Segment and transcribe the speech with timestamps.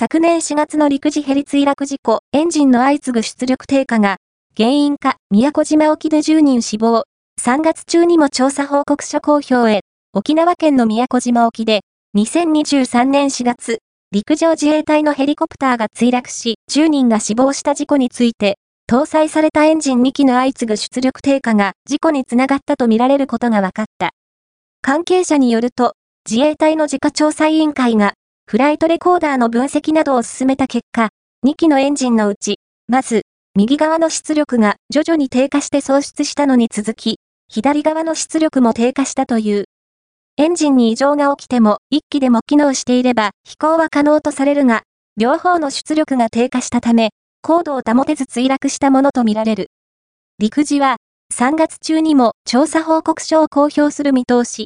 [0.00, 4.16] 昨年4月の陸自ヘリ墜落事故、エンジンの相次ぐ出力低下が、
[4.56, 7.04] 原因か、宮古島沖で10人死亡。
[7.38, 9.80] 3月中にも調査報告書公表へ、
[10.14, 11.82] 沖縄県の宮古島沖で、
[12.16, 18.56] 2023年4月、陸上自衛隊のヘリコプターが墜落し、10人が死亡した事故について、
[18.90, 24.12] 搭載されたエンジン2機の相次ぐ出力低下が事故につながったとみられることが分かった。
[24.80, 25.92] 関係者によると、
[26.26, 28.14] 自衛隊の自家調査委員会が、
[28.50, 31.10] フライトレコーダーの分析などを進めた結果、
[31.46, 32.58] 2機のエンジンのうち、
[32.88, 33.22] まず、
[33.54, 39.66] 右側の出力が徐々に低下して喪失したのに続き、左側の出力も低下したという。
[40.36, 44.82] エンジンに異常が起きても、1機でも機能していれば飛行は可能とされるが、
[45.16, 47.10] 両方の出力が低下したため、
[47.42, 49.68] 高度を保てず墜落したものとみられる。
[50.40, 50.96] 陸自は、
[51.32, 54.58] 3月中にも調査報告書を公表する見通し。